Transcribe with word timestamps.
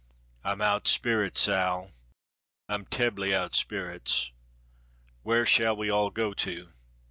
"I'm 0.43 0.61
out 0.61 0.87
spirits, 0.87 1.41
Sal. 1.41 1.91
I'm 2.67 2.87
tebbly 2.87 3.35
out 3.35 3.53
spirits. 3.53 4.31
Where 5.21 5.45
shall 5.45 5.75
we 5.77 5.91
all 5.91 6.09
go 6.09 6.33
to? 6.33 6.69